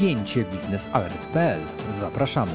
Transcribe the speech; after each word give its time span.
spięcie 0.00 0.44
biznesalert.pl. 0.44 1.60
Zapraszamy. 1.90 2.52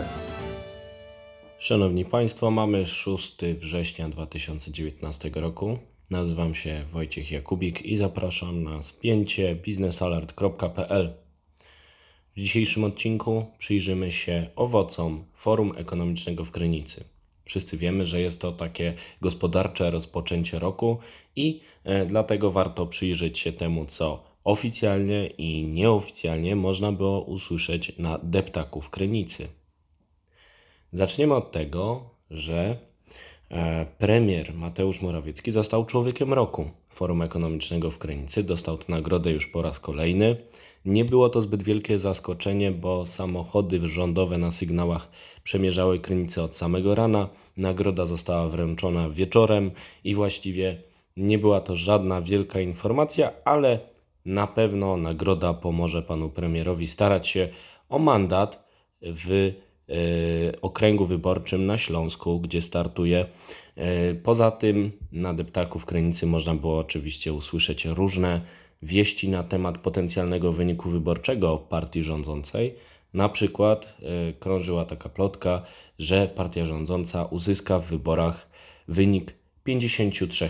Szanowni 1.59 2.05
Państwo, 2.05 2.51
mamy 2.51 2.85
6 2.85 3.37
września 3.59 4.09
2019 4.09 5.31
roku. 5.35 5.77
Nazywam 6.09 6.55
się 6.55 6.85
Wojciech 6.93 7.31
Jakubik 7.31 7.81
i 7.81 7.97
zapraszam 7.97 8.63
na 8.63 8.81
spięcie 8.81 9.55
biznesalert.pl. 9.55 11.13
W 12.35 12.39
dzisiejszym 12.39 12.83
odcinku 12.83 13.45
przyjrzymy 13.57 14.11
się 14.11 14.49
owocom 14.55 15.25
Forum 15.33 15.73
Ekonomicznego 15.77 16.45
w 16.45 16.51
Krynicy. 16.51 17.03
Wszyscy 17.45 17.77
wiemy, 17.77 18.05
że 18.05 18.21
jest 18.21 18.41
to 18.41 18.51
takie 18.51 18.93
gospodarcze 19.21 19.91
rozpoczęcie 19.91 20.59
roku 20.59 20.97
i 21.35 21.61
e, 21.83 22.05
dlatego 22.05 22.51
warto 22.51 22.87
przyjrzeć 22.87 23.39
się 23.39 23.53
temu, 23.53 23.85
co 23.85 24.23
oficjalnie 24.45 25.27
i 25.27 25.63
nieoficjalnie 25.63 26.55
można 26.55 26.91
było 26.91 27.21
usłyszeć 27.21 27.97
na 27.97 28.19
deptaku 28.23 28.81
w 28.81 28.89
Krynicy. 28.89 29.47
Zaczniemy 30.93 31.33
od 31.33 31.51
tego, 31.51 32.09
że 32.31 32.77
e, 33.51 33.85
premier 33.97 34.53
Mateusz 34.53 35.01
Morawiecki 35.01 35.51
został 35.51 35.85
człowiekiem 35.85 36.33
roku 36.33 36.69
Forum 36.89 37.21
Ekonomicznego 37.21 37.91
w 37.91 37.97
Krynicy. 37.97 38.43
Dostał 38.43 38.77
tę 38.77 38.85
nagrodę 38.87 39.31
już 39.31 39.47
po 39.47 39.61
raz 39.61 39.79
kolejny. 39.79 40.37
Nie 40.85 41.05
było 41.05 41.29
to 41.29 41.41
zbyt 41.41 41.63
wielkie 41.63 41.99
zaskoczenie, 41.99 42.71
bo 42.71 43.05
samochody 43.05 43.87
rządowe 43.87 44.37
na 44.37 44.51
sygnałach 44.51 45.09
przemierzały 45.43 45.99
Krynicę 45.99 46.43
od 46.43 46.55
samego 46.55 46.95
rana. 46.95 47.29
Nagroda 47.57 48.05
została 48.05 48.49
wręczona 48.49 49.09
wieczorem 49.09 49.71
i 50.03 50.15
właściwie 50.15 50.81
nie 51.17 51.37
była 51.37 51.61
to 51.61 51.75
żadna 51.75 52.21
wielka 52.21 52.61
informacja, 52.61 53.31
ale 53.45 53.94
na 54.25 54.47
pewno 54.47 54.97
nagroda 54.97 55.53
pomoże 55.53 56.01
panu 56.01 56.29
premierowi 56.29 56.87
starać 56.87 57.27
się 57.27 57.49
o 57.89 57.99
mandat 57.99 58.69
w 59.01 59.51
e, 59.89 60.61
okręgu 60.61 61.05
wyborczym 61.05 61.65
na 61.65 61.77
Śląsku, 61.77 62.39
gdzie 62.39 62.61
startuje. 62.61 63.25
E, 63.75 64.15
poza 64.15 64.51
tym 64.51 64.91
na 65.11 65.33
deptaku 65.33 65.79
w 65.79 65.85
Krynicy 65.85 66.25
można 66.25 66.55
było 66.55 66.79
oczywiście 66.79 67.33
usłyszeć 67.33 67.85
różne 67.85 68.41
wieści 68.81 69.29
na 69.29 69.43
temat 69.43 69.77
potencjalnego 69.77 70.51
wyniku 70.53 70.89
wyborczego 70.89 71.57
partii 71.57 72.03
rządzącej. 72.03 72.75
Na 73.13 73.29
przykład 73.29 73.97
e, 74.01 74.33
krążyła 74.33 74.85
taka 74.85 75.09
plotka, 75.09 75.61
że 75.99 76.27
partia 76.27 76.65
rządząca 76.65 77.25
uzyska 77.25 77.79
w 77.79 77.85
wyborach 77.85 78.49
wynik 78.87 79.33
53%, 79.67 80.49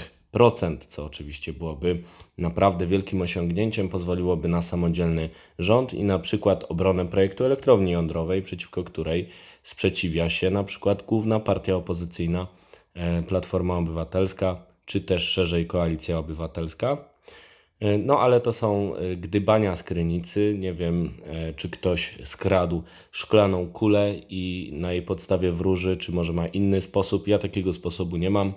co 0.88 1.06
oczywiście 1.06 1.54
byłoby 1.54 2.02
naprawdę 2.38 2.88
wielkim 2.88 3.22
osiągnięciem, 3.22 3.90
pozwoliłoby 3.90 4.48
na 4.48 4.62
samodzielny 4.62 5.30
rząd 5.60 5.94
i 5.94 6.04
na 6.04 6.20
przykład 6.20 6.64
obronę 6.70 7.06
projektu 7.06 7.46
elektrowni 7.46 7.92
jądrowej, 7.92 8.42
przeciwko 8.42 8.84
której 8.84 9.30
sprzeciwia 9.64 10.30
się 10.30 10.50
na 10.50 10.64
przykład 10.64 11.04
główna 11.04 11.40
partia 11.40 11.76
opozycyjna 11.76 12.48
e, 12.94 13.24
Platforma 13.24 13.78
Obywatelska, 13.78 14.66
czy 14.86 15.02
też 15.02 15.24
szerzej 15.24 15.68
Koalicja 15.68 16.18
Obywatelska. 16.18 16.98
E, 17.80 17.98
no, 17.98 18.20
ale 18.20 18.42
to 18.42 18.54
są 18.54 18.96
e, 18.96 19.16
gdybania 19.16 19.76
z 19.76 19.84
krynicy. 19.84 20.56
Nie 20.60 20.74
wiem, 20.74 21.14
czy 21.56 21.70
ktoś 21.70 22.18
skradł 22.24 22.84
szklaną 23.12 23.68
kulę 23.68 24.16
i 24.30 24.70
na 24.74 24.92
jej 24.92 25.02
podstawie 25.02 25.52
wróży, 25.52 25.98
czy 25.98 26.12
może 26.12 26.34
ma 26.34 26.48
inny 26.48 26.82
sposób. 26.82 27.28
Ja 27.28 27.40
takiego 27.40 27.74
sposobu 27.74 28.18
nie 28.18 28.30
mam. 28.30 28.54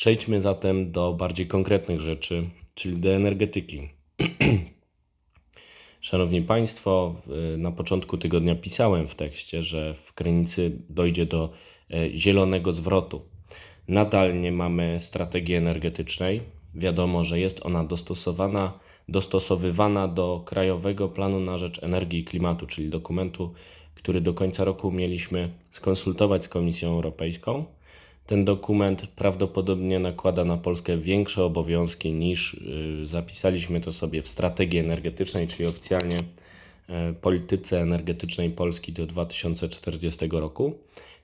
Przejdźmy 0.00 0.42
zatem 0.42 0.92
do 0.92 1.12
bardziej 1.12 1.46
konkretnych 1.46 2.00
rzeczy, 2.00 2.44
czyli 2.74 2.96
do 2.96 3.10
energetyki. 3.10 3.88
Szanowni 6.00 6.42
Państwo, 6.42 7.14
na 7.58 7.72
początku 7.72 8.18
tygodnia 8.18 8.54
pisałem 8.54 9.08
w 9.08 9.14
tekście, 9.14 9.62
że 9.62 9.94
w 9.94 10.12
Krynicy 10.12 10.72
dojdzie 10.88 11.26
do 11.26 11.52
zielonego 12.14 12.72
zwrotu. 12.72 13.22
Nadal 13.88 14.40
nie 14.40 14.52
mamy 14.52 15.00
strategii 15.00 15.54
energetycznej. 15.54 16.40
Wiadomo, 16.74 17.24
że 17.24 17.40
jest 17.40 17.66
ona 17.66 17.84
dostosowana, 17.84 18.78
dostosowywana 19.08 20.08
do 20.08 20.42
Krajowego 20.46 21.08
Planu 21.08 21.40
na 21.40 21.58
Rzecz 21.58 21.82
Energii 21.82 22.20
i 22.20 22.24
Klimatu, 22.24 22.66
czyli 22.66 22.88
dokumentu, 22.88 23.54
który 23.94 24.20
do 24.20 24.34
końca 24.34 24.64
roku 24.64 24.92
mieliśmy 24.92 25.50
skonsultować 25.70 26.44
z 26.44 26.48
Komisją 26.48 26.90
Europejską. 26.90 27.64
Ten 28.26 28.44
dokument 28.44 29.06
prawdopodobnie 29.06 29.98
nakłada 29.98 30.44
na 30.44 30.56
Polskę 30.56 30.98
większe 30.98 31.44
obowiązki 31.44 32.12
niż 32.12 32.54
y, 32.54 33.06
zapisaliśmy 33.06 33.80
to 33.80 33.92
sobie 33.92 34.22
w 34.22 34.28
strategii 34.28 34.78
energetycznej, 34.78 35.48
czyli 35.48 35.68
oficjalnie 35.68 36.18
y, 36.18 36.22
polityce 37.20 37.80
energetycznej 37.80 38.50
Polski 38.50 38.92
do 38.92 39.06
2040 39.06 40.28
roku. 40.32 40.74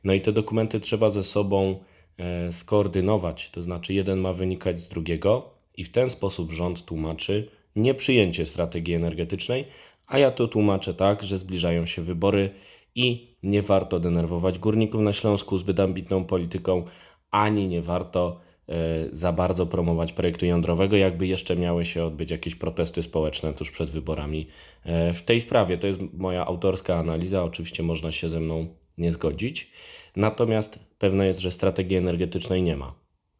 No 0.04 0.12
i 0.12 0.20
te 0.20 0.32
dokumenty 0.32 0.80
trzeba 0.80 1.10
ze 1.10 1.24
sobą 1.24 1.76
E, 2.18 2.52
skoordynować, 2.52 3.50
to 3.50 3.62
znaczy 3.62 3.94
jeden 3.94 4.18
ma 4.18 4.32
wynikać 4.32 4.80
z 4.80 4.88
drugiego 4.88 5.50
i 5.76 5.84
w 5.84 5.92
ten 5.92 6.10
sposób 6.10 6.52
rząd 6.52 6.84
tłumaczy 6.84 7.48
nieprzyjęcie 7.76 8.46
strategii 8.46 8.94
energetycznej, 8.94 9.64
a 10.06 10.18
ja 10.18 10.30
to 10.30 10.48
tłumaczę 10.48 10.94
tak, 10.94 11.22
że 11.22 11.38
zbliżają 11.38 11.86
się 11.86 12.02
wybory 12.02 12.50
i 12.96 13.36
nie 13.42 13.62
warto 13.62 14.00
denerwować 14.00 14.58
górników 14.58 15.00
na 15.00 15.12
Śląsku 15.12 15.58
zbyt 15.58 15.80
ambitną 15.80 16.24
polityką, 16.24 16.84
ani 17.30 17.68
nie 17.68 17.82
warto 17.82 18.40
e, 18.68 18.74
za 19.12 19.32
bardzo 19.32 19.66
promować 19.66 20.12
projektu 20.12 20.46
jądrowego, 20.46 20.96
jakby 20.96 21.26
jeszcze 21.26 21.56
miały 21.56 21.84
się 21.84 22.04
odbyć 22.04 22.30
jakieś 22.30 22.54
protesty 22.54 23.02
społeczne 23.02 23.54
tuż 23.54 23.70
przed 23.70 23.90
wyborami 23.90 24.48
e, 24.84 25.12
w 25.12 25.22
tej 25.22 25.40
sprawie. 25.40 25.78
To 25.78 25.86
jest 25.86 26.00
moja 26.12 26.46
autorska 26.46 26.96
analiza, 26.96 27.44
oczywiście 27.44 27.82
można 27.82 28.12
się 28.12 28.28
ze 28.28 28.40
mną 28.40 28.66
nie 28.98 29.12
zgodzić. 29.12 29.70
Natomiast 30.16 30.78
pewne 30.98 31.26
jest, 31.26 31.40
że 31.40 31.50
strategii 31.50 31.96
energetycznej 31.96 32.62
nie 32.62 32.76
ma. 32.76 32.94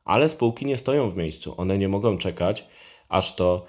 Ale 0.05 0.29
spółki 0.29 0.67
nie 0.67 0.77
stoją 0.77 1.11
w 1.11 1.17
miejscu. 1.17 1.55
One 1.57 1.79
nie 1.79 1.89
mogą 1.89 2.19
czekać, 2.19 2.67
aż 3.09 3.37
to 3.37 3.67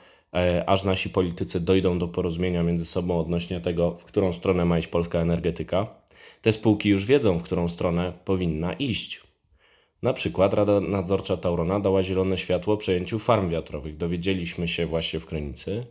aż 0.65 0.83
nasi 0.83 1.09
politycy 1.09 1.59
dojdą 1.59 1.99
do 1.99 2.07
porozumienia 2.07 2.63
między 2.63 2.85
sobą 2.85 3.19
odnośnie 3.19 3.61
tego, 3.61 3.91
w 3.91 4.03
którą 4.03 4.33
stronę 4.33 4.65
ma 4.65 4.79
iść 4.79 4.87
polska 4.87 5.19
energetyka. 5.19 5.87
Te 6.41 6.51
spółki 6.51 6.89
już 6.89 7.05
wiedzą, 7.05 7.37
w 7.37 7.43
którą 7.43 7.69
stronę 7.69 8.13
powinna 8.25 8.73
iść. 8.73 9.21
Na 10.01 10.13
przykład 10.13 10.53
Rada 10.53 10.79
Nadzorcza 10.79 11.37
Taurona 11.37 11.79
dała 11.79 12.03
zielone 12.03 12.37
światło 12.37 12.77
przejęciu 12.77 13.19
farm 13.19 13.49
wiatrowych. 13.49 13.97
Dowiedzieliśmy 13.97 14.67
się 14.67 14.85
właśnie 14.85 15.19
w 15.19 15.25
Krynicy, 15.25 15.85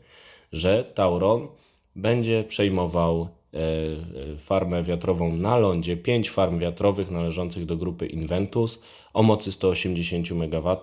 że 0.53 0.85
Tauron 0.85 1.49
będzie 1.97 2.45
przejmował 2.45 3.29
E, 3.57 3.59
e, 3.59 4.37
farmę 4.37 4.83
wiatrową 4.83 5.37
na 5.37 5.59
lądzie, 5.59 5.97
5 5.97 6.31
farm 6.31 6.59
wiatrowych 6.59 7.11
należących 7.11 7.67
do 7.67 7.77
grupy 7.77 8.07
Inventus 8.07 8.83
o 9.15 9.23
mocy 9.23 9.53
180 9.53 10.31
MW. 10.33 10.77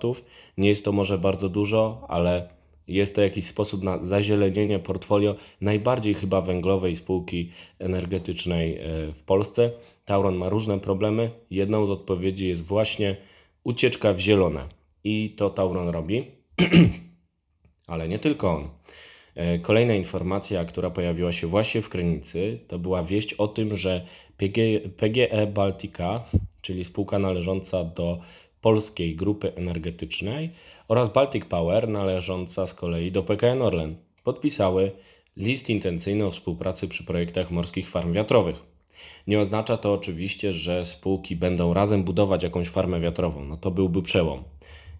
Nie 0.58 0.70
jest 0.70 0.86
to 0.86 0.92
może 0.92 1.18
bardzo 1.18 1.50
dużo, 1.50 2.06
ale 2.08 2.50
jest 2.88 3.16
to 3.16 3.22
jakiś 3.22 3.46
sposób 3.46 3.84
na 3.84 4.04
zazielenienie 4.04 4.80
portfolio 4.80 5.36
najbardziej 5.62 6.14
chyba 6.14 6.42
węglowej 6.42 6.96
spółki 6.96 7.52
energetycznej 7.80 8.78
e, 8.78 8.82
w 9.14 9.24
Polsce. 9.24 9.72
Tauron 10.06 10.36
ma 10.36 10.50
różne 10.50 10.80
problemy. 10.80 11.32
Jedną 11.52 11.86
z 11.86 11.90
odpowiedzi 11.90 12.48
jest 12.48 12.64
właśnie 12.66 13.18
ucieczka 13.64 14.14
w 14.14 14.20
zielone. 14.20 14.66
I 15.04 15.34
to 15.38 15.50
Tauron 15.50 15.90
robi. 15.90 16.26
ale 17.88 18.08
nie 18.08 18.20
tylko 18.20 18.56
on. 18.56 18.70
E, 19.36 19.60
kolejna 19.60 19.94
informacja, 19.94 20.66
która 20.66 20.90
pojawiła 20.90 21.32
się 21.32 21.48
właśnie 21.48 21.82
w 21.82 21.90
Krynicy, 21.90 22.60
to 22.68 22.80
była 22.80 23.04
wieść 23.04 23.34
o 23.34 23.48
tym, 23.48 23.78
że 23.78 24.06
PG, 24.38 24.80
PGE 24.98 25.48
Baltica, 25.48 26.24
czyli 26.62 26.84
spółka 26.84 27.20
należąca 27.20 27.84
do 27.84 28.20
polskiej 28.64 29.16
grupy 29.16 29.56
energetycznej 29.56 30.50
oraz 30.88 31.14
Baltic 31.14 31.46
Power, 31.46 31.90
należąca 31.90 32.68
z 32.68 32.74
kolei 32.74 33.12
do 33.12 33.24
PKN 33.24 33.62
Orlen, 33.62 33.96
podpisały 34.24 34.92
list 35.38 35.70
intencyjny 35.70 36.26
o 36.26 36.32
współpracy 36.32 36.88
przy 36.88 37.04
projektach 37.04 37.52
morskich 37.52 37.90
farm 37.90 38.14
wiatrowych. 38.14 38.56
Nie 39.28 39.40
oznacza 39.40 39.78
to 39.78 39.94
oczywiście, 39.94 40.54
że 40.54 40.86
spółki 40.86 41.36
będą 41.36 41.74
razem 41.74 42.04
budować 42.04 42.44
jakąś 42.44 42.70
farmę 42.70 43.00
wiatrową. 43.00 43.46
No 43.46 43.58
to 43.58 43.72
byłby 43.72 44.02
przełom. 44.02 44.44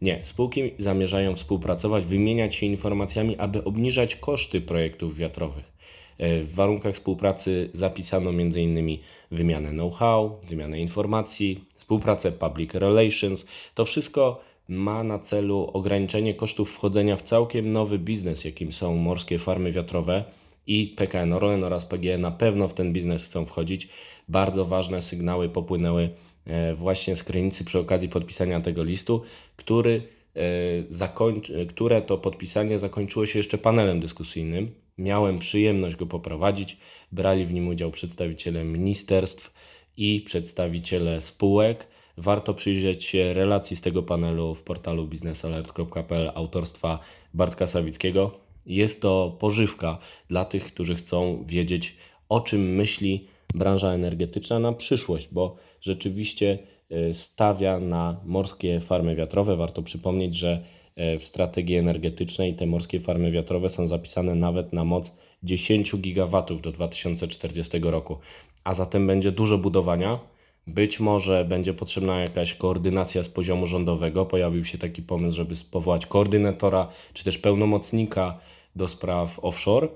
Nie, 0.02 0.20
spółki 0.24 0.62
zamierzają 0.80 1.36
współpracować, 1.36 2.06
wymieniać 2.06 2.56
się 2.56 2.66
informacjami, 2.66 3.38
aby 3.38 3.64
obniżać 3.64 4.16
koszty 4.16 4.62
projektów 4.62 5.18
wiatrowych. 5.18 5.73
E, 6.18 6.44
w 6.44 6.56
warunkach 6.56 6.96
współpracy 6.96 7.70
zapisano 7.74 8.30
m.in. 8.30 8.98
wymianę 9.32 9.70
know-how, 9.70 10.40
wymianę 10.50 10.80
informacji, 10.80 11.66
współpracę 11.76 12.32
public 12.32 12.74
relations. 12.74 13.48
To 13.76 13.86
wszystko 13.86 14.42
ma 14.70 15.04
na 15.04 15.20
celu 15.20 15.72
ograniczenie 15.74 16.34
kosztów 16.34 16.72
wchodzenia 16.72 17.16
w 17.16 17.22
całkiem 17.22 17.72
nowy 17.72 18.00
biznes, 18.00 18.46
jakim 18.46 18.74
są 18.74 18.96
morskie 18.96 19.40
farmy 19.40 19.72
wiatrowe 19.72 20.24
i 20.68 20.94
PKN 20.98 21.34
Orlen 21.34 21.64
oraz 21.64 21.86
PGE 21.86 22.18
na 22.18 22.32
pewno 22.32 22.68
w 22.68 22.74
ten 22.74 22.94
biznes 22.94 23.26
chcą 23.26 23.46
wchodzić. 23.46 23.90
Bardzo 24.30 24.66
ważne 24.66 25.02
sygnały 25.02 25.50
popłynęły 25.50 26.10
E, 26.48 26.76
właśnie 26.76 27.16
z 27.16 27.24
Krynicy 27.24 27.66
przy 27.66 27.80
okazji 27.80 28.10
podpisania 28.10 28.62
tego 28.62 28.84
listu, 28.84 29.22
który 29.56 30.02
e, 30.36 31.66
które 31.66 32.02
to 32.02 32.18
podpisanie 32.18 32.80
zakończyło 32.80 33.26
się 33.26 33.40
jeszcze 33.40 33.58
panelem 33.58 34.00
dyskusyjnym 34.00 34.72
Miałem 34.98 35.40
przyjemność 35.40 35.96
go 35.96 36.06
poprowadzić. 36.06 36.78
Brali 37.12 37.46
w 37.46 37.54
nim 37.54 37.68
udział 37.68 37.92
przedstawiciele 37.92 38.64
ministerstw 38.64 39.54
i 39.98 40.22
przedstawiciele 40.22 41.22
spółek. 41.22 41.88
Warto 42.18 42.54
przyjrzeć 42.54 43.04
się 43.04 43.34
relacji 43.34 43.76
z 43.76 43.82
tego 43.82 44.04
panelu 44.04 44.56
w 44.56 44.64
portalu 44.64 45.08
biznesalert.pl 45.08 46.32
autorstwa 46.36 47.00
Bartka 47.34 47.68
Sawickiego. 47.68 48.40
Jest 48.66 49.02
to 49.02 49.38
pożywka 49.40 49.98
dla 50.30 50.46
tych, 50.46 50.66
którzy 50.66 50.96
chcą 50.96 51.44
wiedzieć, 51.46 51.96
o 52.30 52.42
czym 52.42 52.76
myśli 52.76 53.28
branża 53.54 53.92
energetyczna 53.92 54.60
na 54.60 54.74
przyszłość, 54.74 55.30
bo 55.32 55.56
rzeczywiście 55.82 56.60
e, 56.90 57.14
stawia 57.14 57.80
na 57.80 58.22
morskie 58.26 58.80
farmy 58.80 59.16
wiatrowe. 59.16 59.56
Warto 59.56 59.84
przypomnieć, 59.84 60.36
że 60.36 60.64
w 60.96 61.24
strategii 61.24 61.76
energetycznej 61.76 62.56
te 62.56 62.66
morskie 62.66 63.00
farmy 63.00 63.32
wiatrowe 63.32 63.70
są 63.70 63.88
zapisane 63.88 64.36
nawet 64.36 64.74
na 64.74 64.84
moc 64.84 65.18
10 65.44 65.96
gigawatów 65.98 66.62
do 66.62 66.72
2040 66.72 67.80
roku, 67.80 68.18
a 68.64 68.74
zatem 68.74 69.08
będzie 69.08 69.32
dużo 69.32 69.58
budowania. 69.58 70.20
Być 70.68 71.00
może 71.00 71.46
będzie 71.46 71.74
potrzebna 71.74 72.20
jakaś 72.24 72.54
koordynacja 72.54 73.24
z 73.24 73.30
poziomu 73.30 73.68
rządowego. 73.68 74.26
Pojawił 74.26 74.66
się 74.66 74.78
taki 74.78 75.02
pomysł, 75.02 75.36
żeby 75.36 75.56
powołać 75.72 76.06
koordynatora 76.06 76.88
czy 77.14 77.24
też 77.24 77.38
pełnomocnika 77.38 78.40
do 78.76 78.88
spraw 78.88 79.40
offshore. 79.40 79.88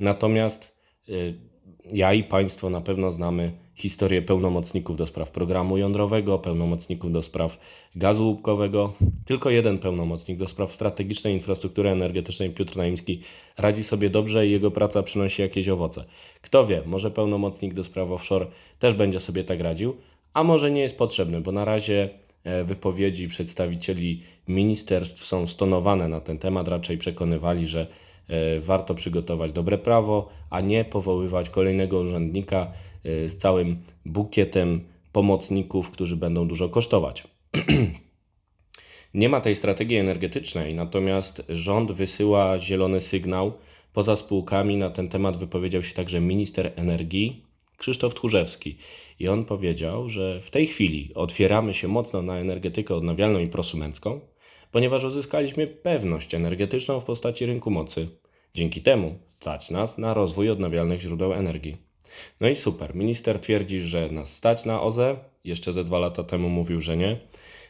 Natomiast 0.00 0.78
y, 1.08 1.34
ja 1.92 2.14
i 2.14 2.24
Państwo 2.24 2.70
na 2.70 2.80
pewno 2.80 3.12
znamy 3.12 3.52
historię 3.74 4.22
pełnomocników 4.22 4.96
do 4.96 5.06
spraw 5.06 5.30
programu 5.30 5.78
jądrowego, 5.78 6.38
pełnomocników 6.38 7.12
do 7.12 7.22
spraw 7.22 7.58
gazu 7.96 8.26
łupkowego. 8.26 8.92
Tylko 9.24 9.50
jeden 9.50 9.78
pełnomocnik 9.78 10.38
do 10.38 10.48
spraw 10.48 10.72
strategicznej 10.72 11.34
infrastruktury 11.34 11.90
energetycznej, 11.90 12.50
Piotr 12.50 12.76
Naimski, 12.76 13.22
radzi 13.56 13.84
sobie 13.84 14.10
dobrze 14.10 14.46
i 14.46 14.50
jego 14.50 14.70
praca 14.70 15.02
przynosi 15.02 15.42
jakieś 15.42 15.68
owoce. 15.68 16.04
Kto 16.42 16.66
wie, 16.66 16.82
może 16.86 17.10
pełnomocnik 17.10 17.74
do 17.74 17.84
spraw 17.84 18.10
offshore 18.10 18.46
też 18.78 18.94
będzie 18.94 19.20
sobie 19.20 19.44
tak 19.44 19.60
radził, 19.60 19.96
a 20.34 20.44
może 20.44 20.70
nie 20.70 20.80
jest 20.80 20.98
potrzebny, 20.98 21.40
bo 21.40 21.52
na 21.52 21.64
razie 21.64 22.08
e, 22.44 22.64
wypowiedzi 22.64 23.28
przedstawicieli 23.28 24.22
ministerstw 24.48 25.24
są 25.24 25.46
stonowane 25.46 26.08
na 26.08 26.20
ten 26.20 26.38
temat, 26.38 26.68
raczej 26.68 26.98
przekonywali, 26.98 27.66
że 27.66 27.86
warto 28.60 28.94
przygotować 28.94 29.52
dobre 29.52 29.78
prawo, 29.78 30.28
a 30.50 30.60
nie 30.60 30.84
powoływać 30.84 31.50
kolejnego 31.50 32.00
urzędnika 32.00 32.72
e, 33.04 33.28
z 33.28 33.36
całym 33.36 33.76
bukietem 34.04 34.80
pomocników, 35.12 35.90
którzy 35.90 36.16
będą 36.16 36.48
dużo 36.48 36.68
kosztować. 36.68 37.24
nie 39.14 39.28
ma 39.28 39.40
tej 39.40 39.54
strategii 39.54 39.96
energetycznej, 39.96 40.74
natomiast 40.74 41.42
rząd 41.48 41.92
wysyła 41.92 42.58
zielony 42.58 43.00
sygnał. 43.00 43.52
Poza 43.92 44.16
spółkami 44.16 44.76
na 44.76 44.90
ten 44.90 45.08
temat 45.08 45.36
wypowiedział 45.36 45.82
się 45.82 45.94
także 45.94 46.20
minister 46.20 46.72
energii 46.76 47.44
Krzysztof 47.76 48.14
Tchórzewski. 48.14 48.76
I 49.20 49.28
on 49.28 49.44
powiedział, 49.44 50.08
że 50.08 50.40
w 50.40 50.50
tej 50.50 50.66
chwili 50.66 51.10
otwieramy 51.14 51.74
się 51.74 51.88
mocno 51.88 52.22
na 52.22 52.38
energetykę 52.38 52.94
odnawialną 52.94 53.38
i 53.38 53.48
prosumencką, 53.48 54.20
ponieważ 54.72 55.04
uzyskaliśmy 55.04 55.66
pewność 55.66 56.34
energetyczną 56.34 57.00
w 57.00 57.04
postaci 57.04 57.46
rynku 57.46 57.70
mocy. 57.70 58.08
Dzięki 58.54 58.82
temu 58.82 59.18
stać 59.28 59.70
nas 59.70 59.98
na 59.98 60.14
rozwój 60.14 60.50
odnawialnych 60.50 61.00
źródeł 61.00 61.32
energii. 61.32 61.76
No 62.40 62.48
i 62.48 62.56
super. 62.56 62.94
Minister 62.94 63.40
twierdzi, 63.40 63.80
że 63.80 64.10
nas 64.10 64.32
stać 64.32 64.64
na 64.64 64.82
OZE. 64.82 65.16
Jeszcze 65.44 65.72
ze 65.72 65.84
dwa 65.84 65.98
lata 65.98 66.24
temu 66.24 66.48
mówił, 66.48 66.80
że 66.80 66.96
nie. 66.96 67.16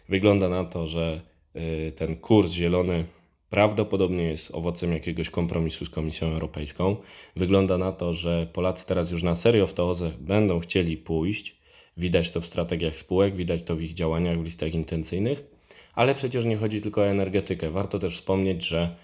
Wygląda 0.08 0.48
na 0.48 0.64
to, 0.64 0.86
że 0.86 1.20
y, 1.56 1.92
ten 1.96 2.16
kurs 2.16 2.52
zielony 2.52 3.04
prawdopodobnie 3.50 4.24
jest 4.24 4.54
owocem 4.54 4.92
jakiegoś 4.92 5.30
kompromisu 5.30 5.86
z 5.86 5.90
Komisją 5.90 6.28
Europejską. 6.28 6.96
Wygląda 7.36 7.78
na 7.78 7.92
to, 7.92 8.14
że 8.14 8.46
Polacy 8.52 8.86
teraz 8.86 9.10
już 9.10 9.22
na 9.22 9.34
serio 9.34 9.66
w 9.66 9.74
to 9.74 9.88
OZE 9.88 10.10
będą 10.20 10.60
chcieli 10.60 10.96
pójść. 10.96 11.58
Widać 11.96 12.30
to 12.30 12.40
w 12.40 12.46
strategiach 12.46 12.98
spółek, 12.98 13.36
widać 13.36 13.62
to 13.62 13.76
w 13.76 13.82
ich 13.82 13.94
działaniach, 13.94 14.38
w 14.38 14.44
listach 14.44 14.74
intencyjnych. 14.74 15.57
Ale 15.94 16.14
przecież 16.14 16.44
nie 16.44 16.56
chodzi 16.56 16.80
tylko 16.80 17.00
o 17.00 17.06
energetykę. 17.06 17.70
Warto 17.70 17.98
też 17.98 18.16
wspomnieć, 18.16 18.64
że 18.64 18.96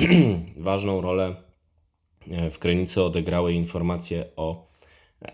ważną 0.56 1.00
rolę 1.00 1.36
e, 2.30 2.50
w 2.50 2.58
Krynicy 2.58 3.02
odegrały 3.02 3.52
informacje 3.52 4.24
o 4.36 4.66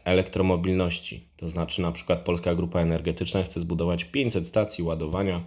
elektromobilności. 0.05 1.29
To 1.37 1.49
znaczy, 1.49 1.83
na 1.83 1.93
przykład 1.93 2.19
Polska 2.19 2.55
Grupa 2.55 2.81
Energetyczna 2.81 3.43
chce 3.43 3.61
zbudować 3.61 4.05
500 4.05 4.47
stacji 4.47 4.85
ładowania 4.85 5.41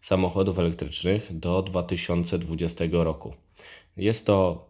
samochodów 0.00 0.58
elektrycznych 0.58 1.38
do 1.38 1.62
2020 1.62 2.84
roku. 2.92 3.34
Jest 3.96 4.26
to 4.26 4.68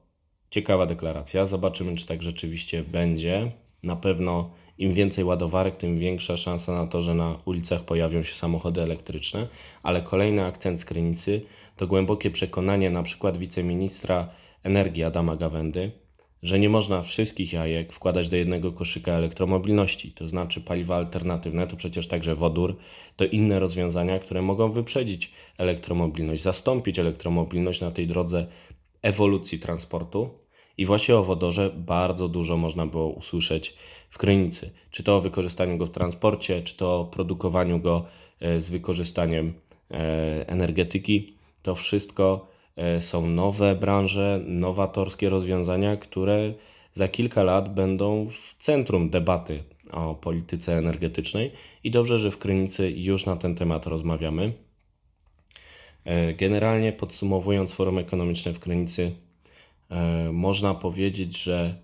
ciekawa 0.50 0.86
deklaracja. 0.86 1.46
Zobaczymy, 1.46 1.96
czy 1.96 2.06
tak 2.06 2.22
rzeczywiście 2.22 2.82
będzie. 2.82 3.52
Na 3.82 3.96
pewno 3.96 4.50
im 4.78 4.92
więcej 4.92 5.24
ładowarek, 5.24 5.76
tym 5.76 5.98
większa 5.98 6.36
szansa 6.36 6.72
na 6.72 6.86
to, 6.86 7.02
że 7.02 7.14
na 7.14 7.38
ulicach 7.44 7.84
pojawią 7.84 8.22
się 8.22 8.34
samochody 8.34 8.82
elektryczne. 8.82 9.48
Ale 9.82 10.02
kolejny 10.02 10.44
akcent 10.44 10.80
z 10.80 10.84
Krynicy 10.84 11.42
to 11.76 11.86
głębokie 11.86 12.30
przekonanie 12.30 12.90
na 12.90 13.02
przykład 13.02 13.36
wiceministra 13.36 14.28
energii 14.62 15.04
Adama 15.04 15.36
Gawędy, 15.36 15.90
że 16.42 16.58
nie 16.58 16.68
można 16.68 17.02
wszystkich 17.02 17.52
jajek 17.52 17.92
wkładać 17.92 18.28
do 18.28 18.36
jednego 18.36 18.72
koszyka 18.72 19.12
elektromobilności, 19.12 20.12
to 20.12 20.28
znaczy 20.28 20.60
paliwa 20.60 20.96
alternatywne, 20.96 21.66
to 21.66 21.76
przecież 21.76 22.08
także 22.08 22.34
wodór, 22.34 22.76
to 23.16 23.24
inne 23.24 23.58
rozwiązania, 23.58 24.18
które 24.18 24.42
mogą 24.42 24.72
wyprzedzić 24.72 25.32
elektromobilność, 25.58 26.42
zastąpić 26.42 26.98
elektromobilność 26.98 27.80
na 27.80 27.90
tej 27.90 28.06
drodze 28.06 28.46
ewolucji 29.02 29.58
transportu. 29.58 30.30
I 30.78 30.86
właśnie 30.86 31.16
o 31.16 31.24
wodorze 31.24 31.70
bardzo 31.76 32.28
dużo 32.28 32.56
można 32.56 32.86
było 32.86 33.08
usłyszeć 33.08 33.76
w 34.10 34.18
Krynicy. 34.18 34.70
Czy 34.90 35.02
to 35.02 35.16
o 35.16 35.20
wykorzystaniu 35.20 35.78
go 35.78 35.86
w 35.86 35.90
transporcie, 35.90 36.62
czy 36.62 36.76
to 36.76 37.00
o 37.00 37.04
produkowaniu 37.04 37.78
go 37.78 38.04
e, 38.40 38.60
z 38.60 38.70
wykorzystaniem 38.70 39.54
e, 39.90 40.48
energetyki. 40.48 41.34
To 41.62 41.74
wszystko 41.74 42.48
e, 42.76 43.00
są 43.00 43.26
nowe 43.26 43.74
branże, 43.74 44.40
nowatorskie 44.46 45.28
rozwiązania, 45.28 45.96
które 45.96 46.52
za 46.94 47.08
kilka 47.08 47.42
lat 47.42 47.74
będą 47.74 48.28
w 48.28 48.62
centrum 48.64 49.10
debaty 49.10 49.62
o 49.92 50.14
polityce 50.14 50.78
energetycznej 50.78 51.52
i 51.84 51.90
dobrze, 51.90 52.18
że 52.18 52.30
w 52.30 52.38
Krynicy 52.38 52.90
już 52.90 53.26
na 53.26 53.36
ten 53.36 53.54
temat 53.54 53.86
rozmawiamy. 53.86 54.52
Generalnie 56.36 56.92
podsumowując 56.92 57.72
forum 57.72 57.98
ekonomiczne 57.98 58.52
w 58.52 58.60
Krynicy, 58.60 59.12
można 60.32 60.74
powiedzieć, 60.74 61.42
że 61.42 61.74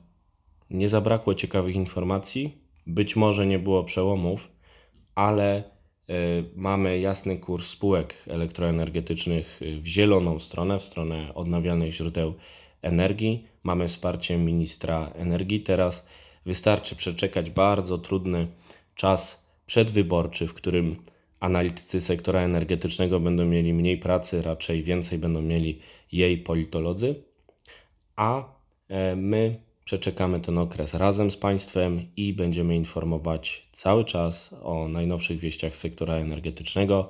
nie 0.71 0.89
zabrakło 0.89 1.35
ciekawych 1.35 1.77
informacji, 1.77 2.59
być 2.87 3.17
może 3.17 3.47
nie 3.47 3.59
było 3.59 3.85
przełomów, 3.85 4.49
ale 5.15 5.57
e, 5.57 5.63
mamy 6.57 6.99
jasny 7.01 7.39
kurs 7.39 7.69
spółek 7.69 8.15
elektroenergetycznych 8.27 9.61
w 9.83 9.87
zieloną 9.87 10.39
stronę, 10.39 10.79
w 10.79 10.83
stronę 10.83 11.35
odnawialnych 11.35 11.93
źródeł 11.93 12.35
energii. 12.83 13.47
Mamy 13.63 13.89
wsparcie 13.89 14.39
ministra 14.39 15.11
energii. 15.15 15.61
Teraz 15.61 16.07
wystarczy 16.47 16.97
przeczekać 16.97 17.51
bardzo 17.51 17.99
trudny 17.99 18.47
czas 18.95 19.47
przedwyborczy, 19.67 20.47
w 20.47 20.55
którym 20.55 20.97
analitycy 21.41 22.01
sektora 22.01 22.41
energetycznego 22.41 23.21
będą 23.21 23.45
mieli 23.45 23.73
mniej 23.73 23.99
pracy, 23.99 24.43
raczej 24.43 24.83
więcej 24.83 25.19
będą 25.19 25.43
mieli 25.43 25.79
jej 26.13 26.39
politolodzy, 26.39 27.15
a 28.17 28.45
e, 28.89 29.17
my 29.17 29.61
Przeczekamy 29.85 30.41
ten 30.41 30.59
okres 30.59 30.95
razem 30.95 31.31
z 31.31 31.37
Państwem 31.37 32.07
i 32.17 32.33
będziemy 32.33 32.77
informować 32.77 33.69
cały 33.73 34.05
czas 34.05 34.55
o 34.63 34.89
najnowszych 34.89 35.39
wieściach 35.39 35.77
sektora 35.77 36.15
energetycznego 36.15 37.09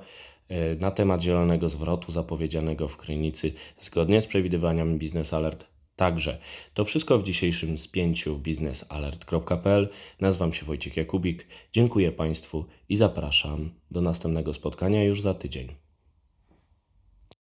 e, 0.49 0.75
na 0.75 0.91
temat 0.91 1.21
zielonego 1.21 1.69
zwrotu 1.69 2.11
zapowiedzianego 2.11 2.87
w 2.87 2.97
Krynicy 2.97 3.53
zgodnie 3.79 4.21
z 4.21 4.27
przewidywaniami 4.27 4.99
Business 4.99 5.33
Alert. 5.33 5.65
Także 5.95 6.37
to 6.73 6.85
wszystko 6.85 7.19
w 7.19 7.23
dzisiejszym 7.23 7.77
spięciu 7.77 8.39
biznesalert.pl. 8.39 9.89
Nazywam 10.21 10.53
się 10.53 10.65
Wojciech 10.65 10.97
Jakubik. 10.97 11.47
Dziękuję 11.73 12.11
Państwu 12.11 12.65
i 12.89 12.97
zapraszam 12.97 13.69
do 13.91 14.01
następnego 14.01 14.53
spotkania 14.53 15.03
już 15.03 15.21
za 15.21 15.33
tydzień. 15.33 15.82